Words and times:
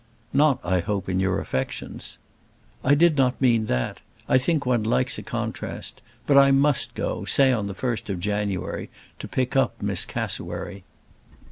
"Not 0.33 0.59
I 0.65 0.79
hope 0.79 1.07
in 1.09 1.19
your 1.19 1.39
affections." 1.39 2.17
"I 2.83 2.95
did 2.95 3.17
not 3.17 3.39
mean 3.39 3.67
that. 3.67 3.99
I 4.27 4.39
think 4.39 4.65
one 4.65 4.81
likes 4.81 5.19
a 5.19 5.21
contrast. 5.21 6.01
But 6.25 6.37
I 6.37 6.49
must 6.49 6.95
go, 6.95 7.23
say 7.23 7.51
on 7.51 7.67
the 7.67 7.75
first 7.75 8.09
of 8.09 8.19
January, 8.19 8.89
to 9.19 9.27
pick 9.27 9.55
up 9.55 9.79
Miss 9.79 10.03
Cassewary." 10.05 10.81